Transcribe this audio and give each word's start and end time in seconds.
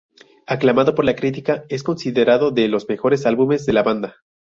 Aclamado 0.47 0.95
por 0.95 1.05
la 1.05 1.15
crítica, 1.15 1.63
es 1.69 1.83
considerado 1.83 2.49
de 2.49 2.67
los 2.67 2.89
mejores 2.89 3.27
álbumes 3.27 3.67
de 3.67 3.73
la 3.73 3.83
banda. 3.83 4.15